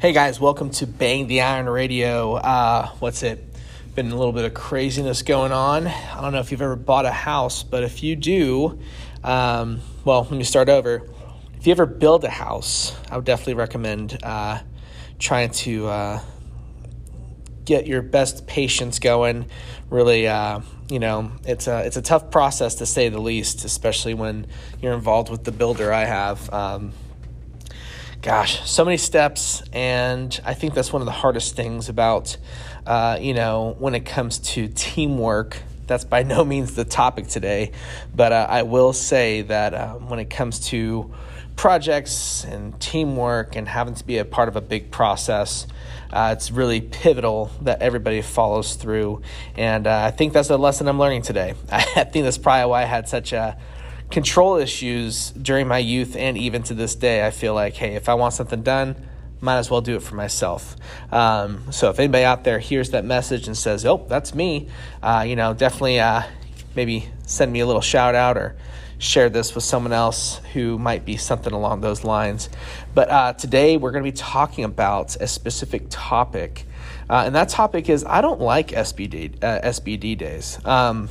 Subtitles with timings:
[0.00, 2.34] Hey guys, welcome to Bang the Iron Radio.
[2.34, 3.44] Uh, what's it?
[3.96, 5.88] Been a little bit of craziness going on.
[5.88, 8.78] I don't know if you've ever bought a house, but if you do,
[9.24, 11.02] um, well, let me start over.
[11.56, 14.60] If you ever build a house, I would definitely recommend uh,
[15.18, 16.20] trying to uh,
[17.64, 19.46] get your best patience going.
[19.90, 24.14] Really, uh, you know, it's a it's a tough process to say the least, especially
[24.14, 24.46] when
[24.80, 25.92] you're involved with the builder.
[25.92, 26.54] I have.
[26.54, 26.92] Um,
[28.22, 32.36] gosh, so many steps, and I think that's one of the hardest things about,
[32.86, 35.62] uh, you know, when it comes to teamwork.
[35.86, 37.72] That's by no means the topic today,
[38.14, 41.14] but uh, I will say that um, when it comes to
[41.56, 45.66] projects and teamwork and having to be a part of a big process,
[46.12, 49.22] uh, it's really pivotal that everybody follows through.
[49.56, 51.54] And uh, I think that's a lesson I'm learning today.
[51.72, 53.56] I think that's probably why I had such a
[54.10, 57.26] control issues during my youth and even to this day.
[57.26, 58.96] I feel like, hey, if I want something done,
[59.40, 60.76] might as well do it for myself.
[61.12, 64.68] Um, so if anybody out there hears that message and says, "Oh, that's me,"
[65.02, 66.22] uh, you know, definitely uh,
[66.74, 68.56] maybe send me a little shout out or
[68.98, 72.48] share this with someone else who might be something along those lines.
[72.94, 76.64] But uh, today we're going to be talking about a specific topic,
[77.08, 80.58] uh, and that topic is I don't like SBD uh, SBD days.
[80.64, 81.08] Um,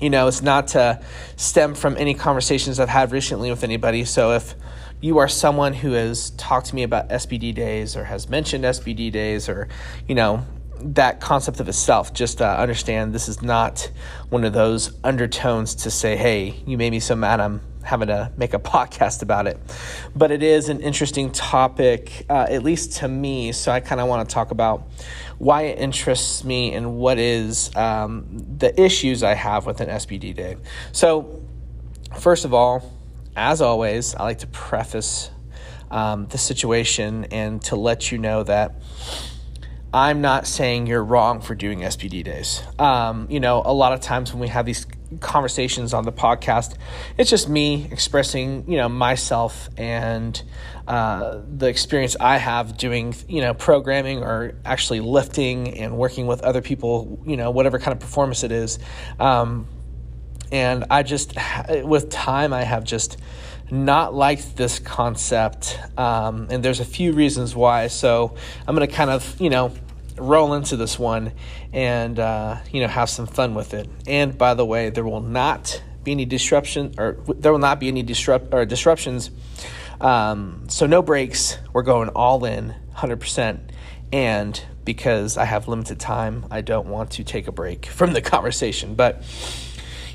[0.00, 1.00] you know, it's not to
[1.36, 4.04] stem from any conversations I've had recently with anybody.
[4.04, 4.54] So if
[5.00, 9.12] you are someone who has talked to me about SBD days or has mentioned SBD
[9.12, 9.68] days or,
[10.08, 10.44] you know,
[10.82, 13.90] that concept of itself, just uh, understand this is not
[14.30, 18.32] one of those undertones to say, hey, you made me so mad I'm having to
[18.36, 19.58] make a podcast about it.
[20.14, 23.52] But it is an interesting topic, uh, at least to me.
[23.52, 24.88] So I kind of want to talk about
[25.38, 28.26] why it interests me and what is um,
[28.58, 30.56] the issues I have with an SBD day.
[30.92, 31.42] So,
[32.18, 32.92] first of all,
[33.34, 35.30] as always, I like to preface
[35.90, 38.74] um, the situation and to let you know that
[39.92, 42.62] I'm not saying you're wrong for doing SBD days.
[42.78, 44.86] Um, you know, a lot of times when we have these
[45.18, 46.76] conversations on the podcast,
[47.18, 50.40] it's just me expressing, you know, myself and
[50.86, 56.42] uh, the experience I have doing, you know, programming or actually lifting and working with
[56.42, 58.78] other people, you know, whatever kind of performance it is.
[59.18, 59.66] Um,
[60.52, 61.34] and I just,
[61.84, 63.18] with time, I have just
[63.70, 65.78] not liked this concept.
[65.96, 67.86] Um, and there's a few reasons why.
[67.86, 68.34] So
[68.66, 69.72] I'm going to kind of, you know,
[70.16, 71.32] roll into this one
[71.72, 73.88] and, uh, you know, have some fun with it.
[74.06, 77.88] And by the way, there will not be any disruption or there will not be
[77.88, 79.30] any disrupt or disruptions.
[80.00, 81.58] Um, so no breaks.
[81.72, 83.60] We're going all in 100%.
[84.12, 88.22] And because I have limited time, I don't want to take a break from the
[88.22, 88.94] conversation.
[88.94, 89.22] But,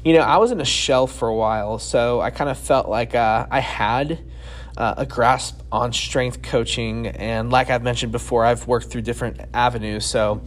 [0.04, 2.90] you know, I was in a shell for a while, so I kind of felt
[2.90, 4.20] like uh, I had
[4.78, 7.08] uh, a grasp on strength coaching.
[7.08, 10.06] And like I've mentioned before, I've worked through different avenues.
[10.06, 10.44] So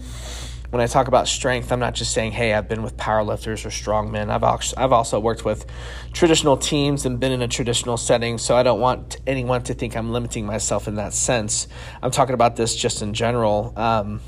[0.70, 3.70] when I talk about strength, I'm not just saying, hey, I've been with powerlifters or
[3.70, 4.28] strongmen.
[4.28, 5.64] I've, also, I've also worked with
[6.12, 8.36] traditional teams and been in a traditional setting.
[8.36, 11.68] So I don't want anyone to think I'm limiting myself in that sense.
[12.02, 13.72] I'm talking about this just in general.
[13.76, 14.20] Um,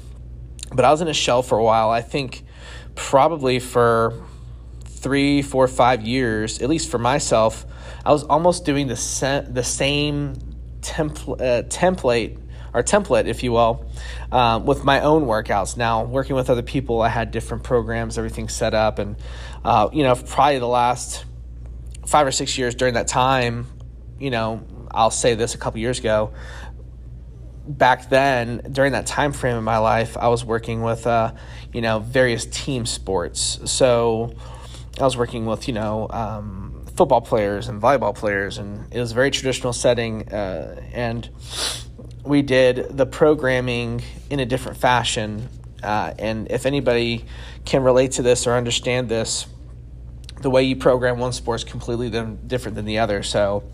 [0.72, 1.90] but I was in a shell for a while.
[1.90, 2.44] I think
[2.94, 4.14] probably for
[4.84, 7.66] three, four, five years, at least for myself,
[8.04, 10.36] I was almost doing the, se- the same
[10.80, 12.38] templ- uh, template
[12.72, 13.84] or template, if you will,
[14.32, 15.76] um, with my own workouts.
[15.76, 19.16] Now, working with other people, I had different programs, everything set up, and
[19.64, 21.25] uh, you know, probably the last
[22.06, 23.66] five or six years during that time,
[24.19, 26.32] you know, I'll say this a couple years ago.
[27.66, 31.34] Back then, during that time frame in my life, I was working with, uh,
[31.72, 33.60] you know, various team sports.
[33.66, 34.34] So
[34.98, 39.12] I was working with, you know, um, football players and volleyball players, and it was
[39.12, 40.28] a very traditional setting.
[40.32, 41.28] Uh, and
[42.25, 45.48] we did the programming in a different fashion.
[45.82, 47.25] Uh, and if anybody
[47.64, 49.47] can relate to this or understand this,
[50.41, 52.10] the way you program one sport is completely
[52.47, 53.22] different than the other.
[53.22, 53.64] So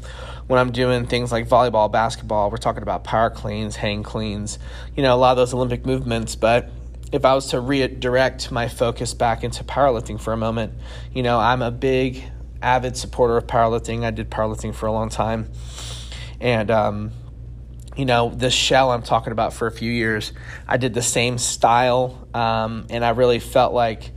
[0.46, 4.58] when I'm doing things like volleyball, basketball, we're talking about power cleans, hang cleans,
[4.96, 6.36] you know, a lot of those Olympic movements.
[6.36, 6.70] But
[7.12, 10.72] if I was to redirect my focus back into powerlifting for a moment,
[11.12, 12.24] you know, I'm a big,
[12.62, 14.04] avid supporter of powerlifting.
[14.04, 15.50] I did powerlifting for a long time.
[16.40, 17.12] And, um,
[17.96, 20.32] you know, this shell I'm talking about for a few years,
[20.68, 22.28] I did the same style.
[22.34, 24.12] Um, and I really felt like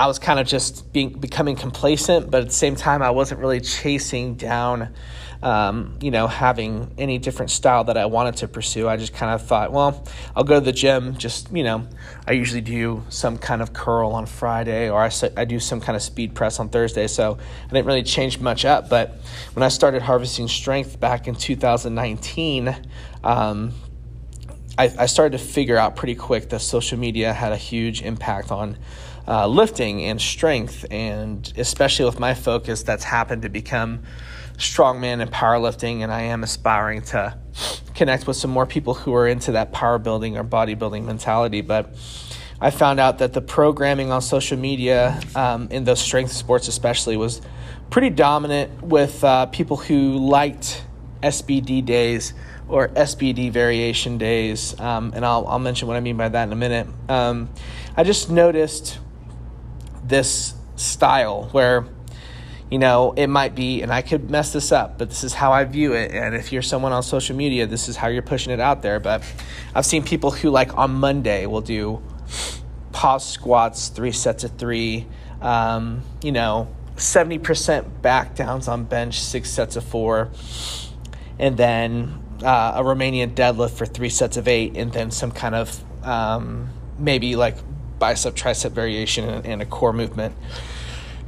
[0.00, 3.40] I was kind of just being, becoming complacent, but at the same time, I wasn't
[3.40, 4.94] really chasing down
[5.42, 8.88] um, you know, having any different style that I wanted to pursue.
[8.88, 10.06] I just kind of thought, well,
[10.36, 11.16] I'll go to the gym.
[11.16, 11.86] Just you know,
[12.26, 15.96] I usually do some kind of curl on Friday, or I I do some kind
[15.96, 17.06] of speed press on Thursday.
[17.06, 18.90] So I didn't really change much up.
[18.90, 19.16] But
[19.54, 22.76] when I started harvesting strength back in 2019.
[23.24, 23.72] Um,
[24.78, 28.50] I, I started to figure out pretty quick that social media had a huge impact
[28.50, 28.78] on
[29.30, 34.02] uh, lifting and strength, and especially with my focus, that's happened to become
[34.56, 37.38] strongman and powerlifting, and I am aspiring to
[37.94, 41.60] connect with some more people who are into that power building or bodybuilding mentality.
[41.60, 41.94] But
[42.60, 47.16] I found out that the programming on social media um, in those strength sports, especially,
[47.16, 47.40] was
[47.88, 50.84] pretty dominant with uh, people who liked
[51.22, 52.34] SBD days
[52.68, 54.78] or SBD variation days.
[54.80, 56.88] Um, and I'll, I'll mention what I mean by that in a minute.
[57.08, 57.48] Um,
[57.96, 58.98] I just noticed
[60.10, 61.86] this style where
[62.70, 65.52] you know, it might be, and I could mess this up, but this is how
[65.52, 66.12] I view it.
[66.12, 69.00] And if you're someone on social media, this is how you're pushing it out there.
[69.00, 69.24] But
[69.74, 72.00] I've seen people who, like, on Monday will do
[72.92, 75.08] pause squats, three sets of three,
[75.40, 80.30] um, you know, 70% back downs on bench, six sets of four,
[81.40, 85.56] and then uh, a Romanian deadlift for three sets of eight, and then some kind
[85.56, 86.68] of um,
[86.98, 87.56] maybe like
[88.00, 90.34] bicep tricep variation and, a core movement.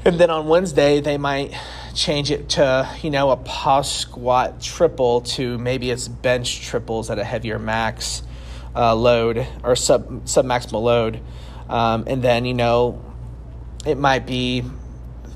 [0.04, 1.54] And then on Wednesday, they might
[1.94, 7.20] change it to, you know, a pause squat triple to maybe it's bench triples at
[7.20, 8.24] a heavier max
[8.74, 11.20] uh, load or sub sub maximal load.
[11.68, 13.00] Um, and then, you know,
[13.86, 14.64] it might be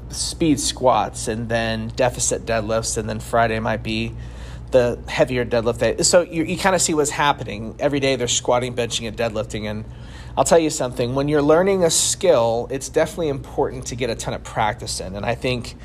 [0.09, 2.97] speed squats and then deficit deadlifts.
[2.99, 4.15] And then Friday might be
[4.73, 6.03] the heavier deadlift day.
[6.03, 7.77] So you, you kind of see what's happening.
[7.79, 9.71] Every day they're squatting, benching, and deadlifting.
[9.71, 9.85] And
[10.37, 14.15] I'll tell you something when you're learning a skill, it's definitely important to get a
[14.15, 15.17] ton of practice in.
[15.17, 15.77] And I think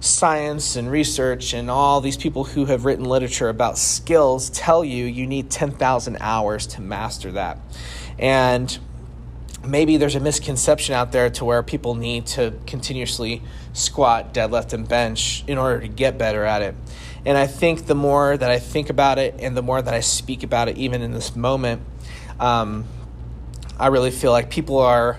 [0.00, 5.04] science and research and all these people who have written literature about skills tell you
[5.04, 7.58] you need 10,000 hours to master that.
[8.20, 8.78] And
[9.66, 13.42] maybe there's a misconception out there to where people need to continuously
[13.72, 16.76] squat, deadlift, and bench in order to get better at it.
[17.24, 20.00] And I think the more that I think about it and the more that I
[20.00, 21.82] speak about it, even in this moment,
[22.38, 22.84] um,
[23.78, 25.18] I really feel like people are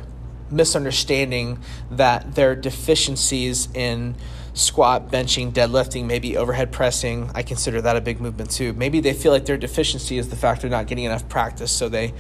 [0.52, 1.60] misunderstanding
[1.92, 4.16] that their deficiencies in
[4.54, 7.32] squat, benching, deadlifting, maybe overhead pressing.
[7.34, 8.74] I consider that a big movement too.
[8.74, 11.88] Maybe they feel like their deficiency is the fact they're not getting enough practice, so
[11.88, 12.14] they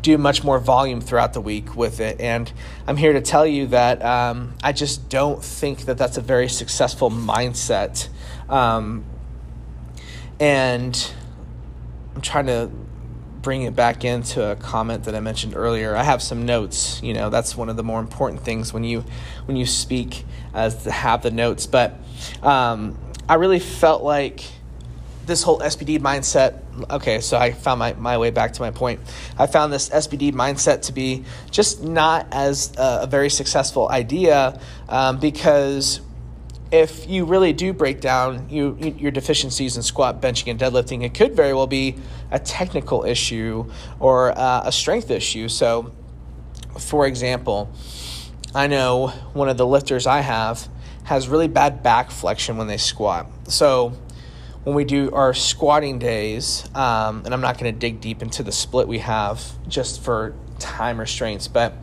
[0.00, 2.20] do much more volume throughout the week with it.
[2.20, 2.52] And
[2.86, 6.48] I'm here to tell you that um, I just don't think that that's a very
[6.48, 8.08] successful mindset.
[8.48, 9.04] Um,
[10.40, 11.12] and
[12.16, 12.70] I'm trying to
[13.42, 15.94] bring it back into a comment that I mentioned earlier.
[15.94, 17.02] I have some notes.
[17.02, 19.04] You know, that's one of the more important things when you
[19.44, 20.24] when you speak
[20.54, 21.66] as to have the notes.
[21.66, 21.94] But
[22.42, 22.96] um,
[23.28, 24.44] I really felt like
[25.26, 26.60] this whole SBD mindset.
[26.90, 29.00] Okay, so I found my, my way back to my point.
[29.38, 34.60] I found this SBD mindset to be just not as a, a very successful idea
[34.88, 36.00] um, because
[36.72, 41.12] if you really do break down you, your deficiencies in squat, benching, and deadlifting, it
[41.12, 41.96] could very well be
[42.30, 43.70] a technical issue
[44.00, 45.48] or uh, a strength issue.
[45.48, 45.92] So,
[46.78, 47.70] for example,
[48.54, 50.66] I know one of the lifters I have
[51.04, 53.26] has really bad back flexion when they squat.
[53.48, 53.92] So,
[54.64, 58.42] when we do our squatting days, um, and I'm not going to dig deep into
[58.42, 61.74] the split we have just for time restraints, but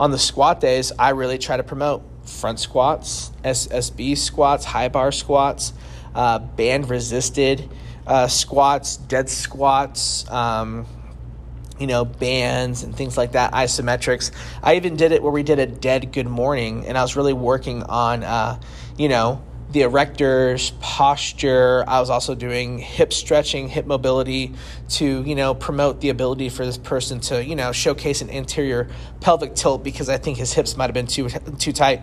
[0.00, 5.12] on the squat days, I really try to promote front squats, SSB squats, high bar
[5.12, 5.72] squats,
[6.14, 7.68] uh, band resisted
[8.06, 10.86] uh, squats, dead squats, um,
[11.78, 14.30] you know, bands and things like that, isometrics.
[14.62, 17.32] I even did it where we did a dead good morning, and I was really
[17.32, 18.60] working on, uh,
[18.96, 21.82] you know, the erectors, posture.
[21.88, 24.52] I was also doing hip stretching, hip mobility
[24.90, 28.88] to, you know, promote the ability for this person to, you know, showcase an anterior
[29.20, 32.02] pelvic tilt because I think his hips might have been too too tight.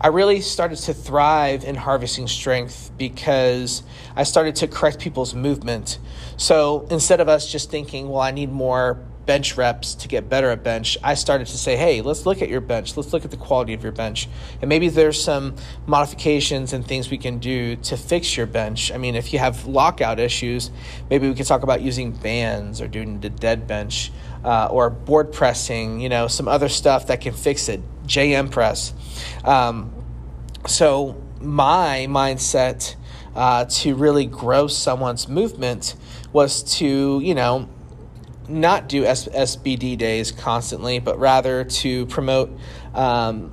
[0.00, 3.82] I really started to thrive in harvesting strength because
[4.14, 5.98] I started to correct people's movement.
[6.36, 10.50] So instead of us just thinking, well, I need more bench reps to get better
[10.50, 12.96] at bench, I started to say, hey, let's look at your bench.
[12.96, 14.28] Let's look at the quality of your bench.
[14.60, 15.54] And maybe there's some
[15.86, 18.90] modifications and things we can do to fix your bench.
[18.90, 20.72] I mean, if you have lockout issues,
[21.08, 24.10] maybe we could talk about using bands or doing the dead bench
[24.44, 27.80] uh, or board pressing, you know, some other stuff that can fix it.
[28.08, 28.92] JM press.
[29.44, 29.94] Um,
[30.66, 32.96] so, my mindset
[33.36, 35.94] uh, to really grow someone's movement
[36.32, 37.68] was to, you know,
[38.50, 42.50] not do S- SBD days constantly, but rather to promote
[42.94, 43.52] um,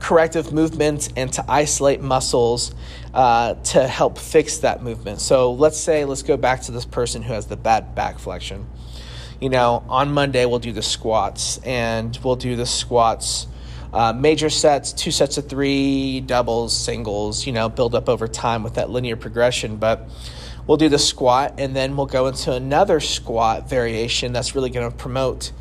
[0.00, 2.74] corrective movements and to isolate muscles
[3.14, 5.20] uh, to help fix that movement.
[5.20, 8.66] So let's say, let's go back to this person who has the bad back flexion.
[9.40, 13.46] You know, on Monday, we'll do the squats, and we'll do the squats.
[13.92, 18.62] Uh, major sets, two sets of three, doubles, singles, you know, build up over time
[18.62, 19.76] with that linear progression.
[19.76, 20.08] But
[20.66, 24.90] we'll do the squat, and then we'll go into another squat variation that's really going
[24.90, 25.52] to promote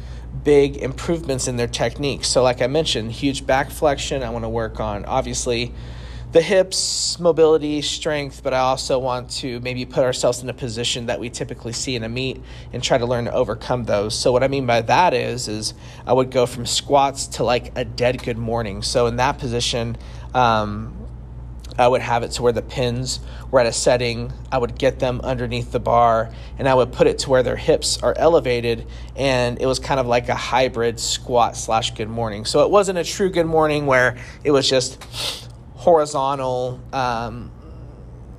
[0.44, 2.24] big improvements in their technique.
[2.24, 4.24] So, like I mentioned, huge back flexion.
[4.24, 5.74] I want to work on obviously
[6.34, 11.06] the hips, mobility, strength, but I also want to maybe put ourselves in a position
[11.06, 12.42] that we typically see in a meet
[12.74, 14.18] and try to learn to overcome those.
[14.18, 15.76] So what I mean by that is is
[16.08, 18.82] I would go from squats to like a dead good morning.
[18.82, 19.96] So in that position,
[20.34, 21.03] um,
[21.78, 23.20] I would have it to where the pins
[23.52, 24.32] were at a setting.
[24.52, 27.56] I would get them underneath the bar and I would put it to where their
[27.56, 28.86] hips are elevated.
[29.16, 32.46] And it was kind of like a hybrid squat slash good morning.
[32.46, 35.04] So it wasn't a true good morning where it was just
[35.76, 37.52] horizontal um,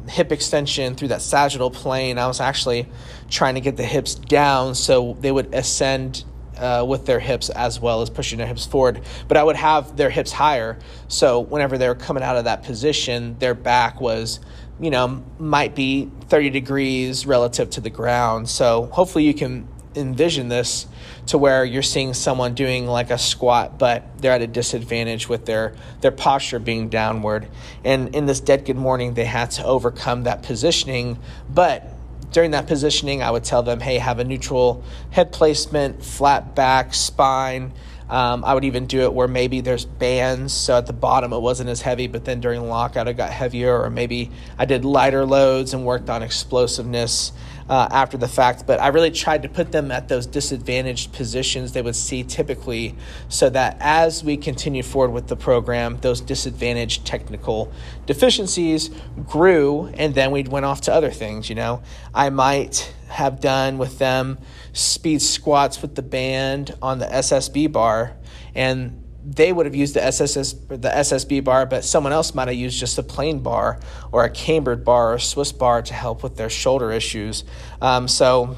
[0.09, 2.19] hip extension through that sagittal plane.
[2.19, 2.89] I was actually
[3.31, 6.25] trying to get the hips down so they would ascend
[6.57, 9.03] uh, with their hips as well as pushing their hips forward.
[9.29, 10.79] But I would have their hips higher.
[11.09, 14.41] So whenever they were coming out of that position, their back was,
[14.81, 18.49] you know, might be 30 degrees relative to the ground.
[18.49, 20.87] So hopefully you can envision this
[21.27, 25.47] to where you're seeing someone doing like a squat, but they're at a disadvantage with
[25.47, 27.49] their their posture being downward.
[27.85, 31.19] And in this dead good morning, they had to overcome that positioning,
[31.49, 31.94] but
[32.35, 36.93] during that positioning, I would tell them, hey, have a neutral head placement, flat back,
[36.93, 37.73] spine.
[38.11, 41.39] Um, I would even do it where maybe there's bands, so at the bottom it
[41.39, 45.25] wasn't as heavy, but then during lockout it got heavier, or maybe I did lighter
[45.25, 47.31] loads and worked on explosiveness
[47.69, 51.73] uh, after the fact, but I really tried to put them at those disadvantaged positions
[51.73, 52.95] they would see typically
[53.29, 57.73] so that as we continue forward with the program, those disadvantaged technical
[58.07, 58.91] deficiencies
[59.27, 61.49] grew and then we went off to other things.
[61.49, 61.83] You know,
[62.15, 64.39] I might have done with them
[64.73, 68.17] speed squats with the band on the SSB bar
[68.55, 72.57] and they would have used the SSS the SSB bar, but someone else might have
[72.57, 73.81] used just a plain bar
[74.13, 77.45] or a cambered bar or a Swiss bar to help with their shoulder issues.
[77.81, 78.57] Um, so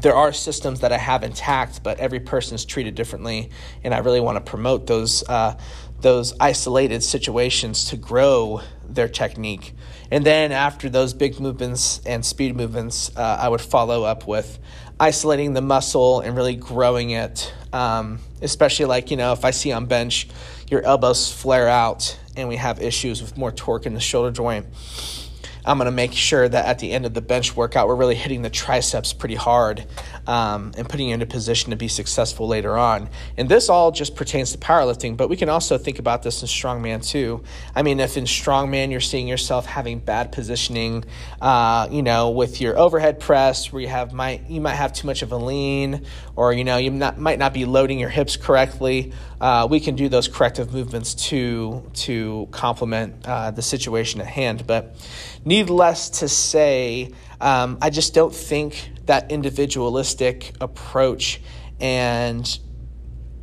[0.00, 3.50] there are systems that I have intact, but every person is treated differently,
[3.84, 5.58] and I really want to promote those uh,
[6.00, 9.74] those isolated situations to grow their technique.
[10.10, 14.58] And then after those big movements and speed movements, uh, I would follow up with
[14.98, 17.52] isolating the muscle and really growing it.
[17.72, 20.28] Um, especially like, you know, if I see on bench
[20.68, 24.66] your elbows flare out and we have issues with more torque in the shoulder joint
[25.64, 28.16] I'm going to make sure that at the end of the bench workout, we're really
[28.16, 29.86] hitting the triceps pretty hard
[30.26, 33.08] um, and putting you in a position to be successful later on.
[33.36, 36.48] And this all just pertains to powerlifting, but we can also think about this in
[36.48, 37.44] strongman too.
[37.74, 41.04] I mean, if in strongman you're seeing yourself having bad positioning,
[41.40, 45.06] uh, you know, with your overhead press, where you have might you might have too
[45.06, 46.04] much of a lean,
[46.34, 49.12] or you know you not, might not be loading your hips correctly.
[49.40, 54.66] Uh, we can do those corrective movements to to complement uh, the situation at hand,
[54.66, 54.94] but
[55.52, 61.42] needless to say, um, I just don't think that individualistic approach
[61.78, 62.58] and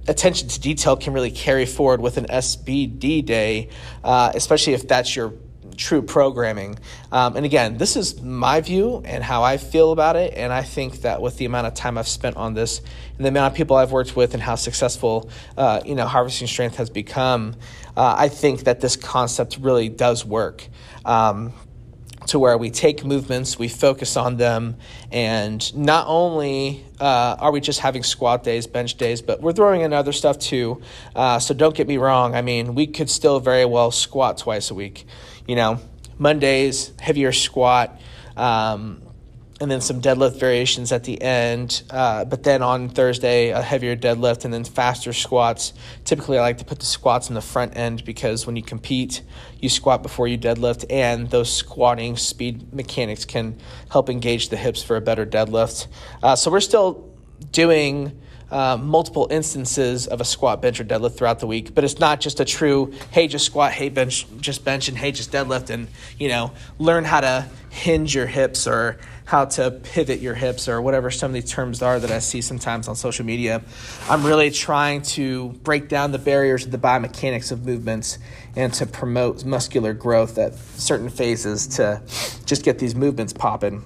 [0.07, 3.69] attention to detail can really carry forward with an SBD day,
[4.03, 5.35] uh, especially if that's your
[5.77, 6.79] true programming.
[7.11, 10.33] Um, and again, this is my view and how I feel about it.
[10.35, 12.81] And I think that with the amount of time I've spent on this
[13.17, 16.47] and the amount of people I've worked with and how successful, uh, you know, harvesting
[16.47, 17.55] strength has become,
[17.95, 20.67] uh, I think that this concept really does work.
[21.05, 21.53] Um,
[22.29, 24.77] to where we take movements, we focus on them,
[25.11, 29.81] and not only uh, are we just having squat days, bench days, but we're throwing
[29.81, 30.81] in other stuff too.
[31.15, 32.35] Uh, so don't get me wrong.
[32.35, 35.05] I mean, we could still very well squat twice a week.
[35.47, 35.79] You know,
[36.17, 37.99] Mondays, heavier squat.
[38.37, 39.01] Um,
[39.61, 41.83] and then some deadlift variations at the end.
[41.89, 45.73] Uh, but then on Thursday, a heavier deadlift and then faster squats.
[46.05, 49.21] Typically, I like to put the squats in the front end because when you compete,
[49.59, 53.59] you squat before you deadlift, and those squatting speed mechanics can
[53.91, 55.87] help engage the hips for a better deadlift.
[56.23, 57.13] Uh, so we're still
[57.51, 58.19] doing
[58.51, 61.73] uh, multiple instances of a squat, bench, or deadlift throughout the week.
[61.73, 65.11] But it's not just a true, hey, just squat, hey, bench, just bench, and hey,
[65.11, 65.87] just deadlift, and
[66.17, 70.81] you know, learn how to hinge your hips or how to pivot your hips or
[70.81, 73.61] whatever some of these terms are that I see sometimes on social media.
[74.09, 78.17] I'm really trying to break down the barriers of the biomechanics of movements
[78.55, 82.01] and to promote muscular growth at certain phases to
[82.45, 83.85] just get these movements popping.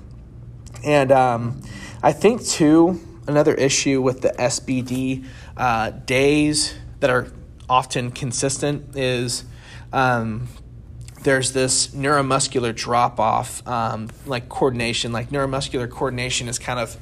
[0.86, 1.62] And um,
[2.02, 5.26] I think too another issue with the SBD
[5.58, 7.28] uh, days that are
[7.70, 9.46] often consistent is
[9.92, 10.48] um,
[11.24, 16.98] there's this neuromuscular drop off, um, like coordination, like neuromuscular coordination is kind of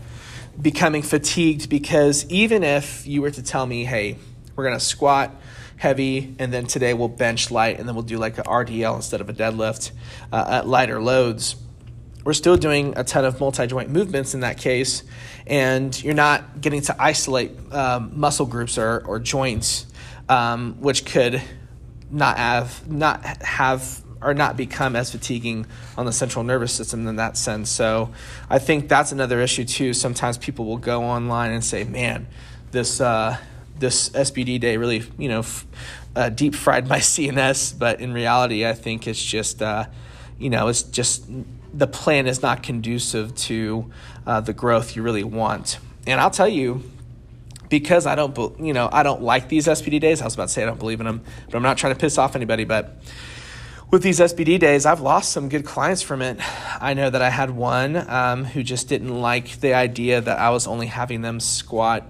[0.61, 4.17] becoming fatigued because even if you were to tell me, hey,
[4.55, 5.33] we're going to squat
[5.77, 9.19] heavy and then today we'll bench light and then we'll do like a RDL instead
[9.21, 9.91] of a deadlift
[10.31, 11.55] uh, at lighter loads
[12.23, 15.03] we're still doing a ton of multi joint movements in that case,
[15.47, 19.87] and you're not getting to isolate um, muscle groups or, or joints,
[20.29, 21.41] um, which could
[22.11, 25.65] not have not have or not become as fatiguing
[25.97, 27.69] on the central nervous system in that sense.
[27.69, 28.11] So
[28.49, 29.93] I think that's another issue too.
[29.93, 32.27] Sometimes people will go online and say, "Man,
[32.71, 33.37] this uh,
[33.79, 35.65] this SBD day really, you know, f-
[36.15, 39.85] uh, deep fried my CNS." But in reality, I think it's just, uh,
[40.37, 41.23] you know, it's just
[41.73, 43.91] the plan is not conducive to
[44.25, 45.79] uh, the growth you really want.
[46.05, 46.83] And I'll tell you,
[47.69, 50.21] because I don't, you know, I don't like these SBD days.
[50.21, 51.99] I was about to say I don't believe in them, but I'm not trying to
[51.99, 52.65] piss off anybody.
[52.65, 52.97] But
[53.89, 56.39] with these SBD days, I've lost some good clients from it.
[56.81, 60.49] I know that I had one um, who just didn't like the idea that I
[60.49, 62.05] was only having them squat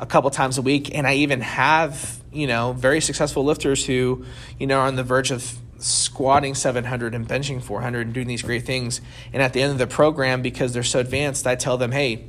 [0.00, 4.24] a couple times a week, and I even have you know very successful lifters who
[4.58, 8.42] you know are on the verge of squatting 700 and benching 400 and doing these
[8.42, 9.00] great things.
[9.32, 12.24] And at the end of the program, because they're so advanced, I tell them, hey,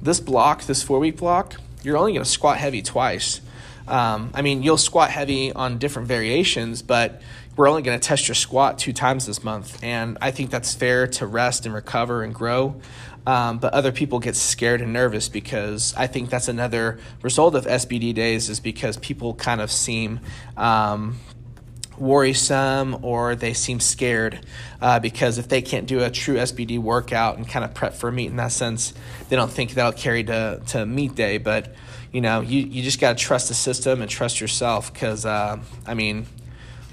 [0.00, 3.40] this block, this four week block, you're only going to squat heavy twice.
[3.86, 7.22] Um, I mean, you'll squat heavy on different variations, but
[7.56, 9.82] we're only going to test your squat two times this month.
[9.82, 12.80] And I think that's fair to rest and recover and grow.
[13.26, 17.66] Um, but other people get scared and nervous because I think that's another result of
[17.66, 20.20] SBD days is because people kind of seem
[20.56, 21.18] um,
[22.00, 24.44] worrisome or they seem scared
[24.80, 28.08] uh, because if they can't do a true SBD workout and kind of prep for
[28.08, 28.94] a meet in that sense,
[29.28, 31.38] they don't think that'll carry to, to meet day.
[31.38, 31.74] But
[32.12, 35.58] you know, you, you just got to trust the system and trust yourself because, uh,
[35.86, 36.26] I mean,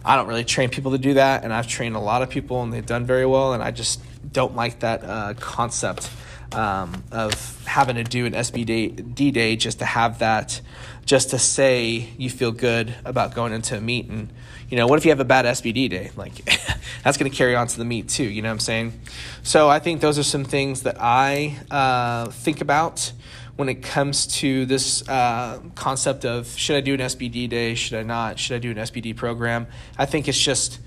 [0.04, 2.62] I don't really train people to do that, and I've trained a lot of people,
[2.62, 3.54] and they've done very well.
[3.54, 6.12] And I just don't like that uh, concept
[6.56, 10.62] um, of having to do an SBD day just to have that,
[11.06, 14.08] just to say you feel good about going into a meet.
[14.08, 14.30] And
[14.70, 16.12] you know, what if you have a bad SBD day?
[16.18, 16.46] Like
[17.04, 18.24] that's going to carry on to the meet too.
[18.24, 19.00] You know what I'm saying?
[19.44, 23.12] So I think those are some things that I uh, think about
[23.56, 27.76] when it comes to this uh, concept of should I do an SBD day?
[27.76, 28.38] Should I not?
[28.40, 29.68] Should I do an SBD program?
[29.98, 30.80] I think it's just,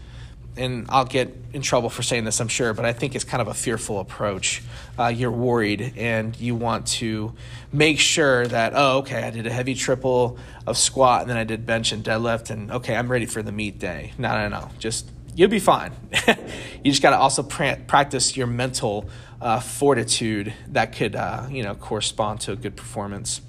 [0.58, 3.40] and I'll get in trouble for saying this, I'm sure, but I think it's kind
[3.40, 4.62] of a fearful approach.
[4.98, 7.34] Uh, you're worried and you want to
[7.72, 11.44] make sure that, oh, okay, I did a heavy triple of squat and then I
[11.44, 14.12] did bench and deadlift, and okay, I'm ready for the meet day.
[14.18, 14.70] No, no, no.
[14.78, 15.92] Just, you'll be fine.
[16.84, 19.08] you just got to also pra- practice your mental
[19.40, 23.40] uh, fortitude that could uh, you know correspond to a good performance.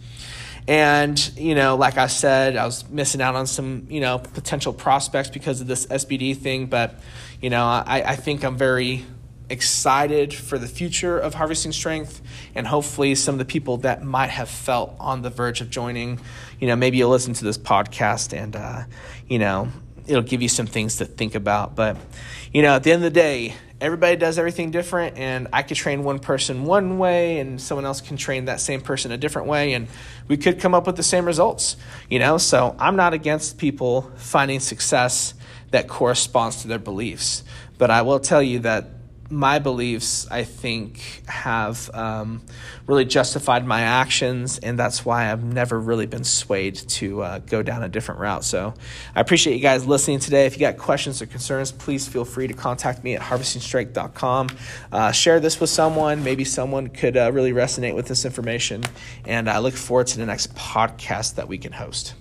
[0.70, 4.72] And you know, like I said, I was missing out on some you know potential
[4.72, 6.68] prospects because of this SBD thing.
[6.68, 6.94] But
[7.42, 9.04] you know, I, I think I'm very
[9.50, 12.22] excited for the future of harvesting strength
[12.54, 16.20] and hopefully some of the people that might have felt on the verge of joining
[16.60, 18.84] you know maybe you'll listen to this podcast and uh,
[19.28, 19.68] you know
[20.06, 21.98] it'll give you some things to think about but
[22.54, 25.78] you know at the end of the day everybody does everything different and i could
[25.78, 29.48] train one person one way and someone else can train that same person a different
[29.48, 29.88] way and
[30.28, 31.76] we could come up with the same results
[32.10, 32.38] you know?
[32.38, 35.34] So i'm not against people finding success
[35.72, 37.44] that corresponds to their beliefs
[37.78, 38.99] but i will tell you that
[39.30, 42.42] my beliefs, I think, have um,
[42.88, 47.62] really justified my actions, and that's why I've never really been swayed to uh, go
[47.62, 48.44] down a different route.
[48.44, 48.74] So
[49.16, 50.46] I appreciate you guys listening today.
[50.46, 54.50] If you got questions or concerns, please feel free to contact me at harvestingstrength.com.
[54.92, 56.24] Uh, share this with someone.
[56.24, 58.84] Maybe someone could uh, really resonate with this information,
[59.26, 62.16] and I look forward to the next podcast that we can host.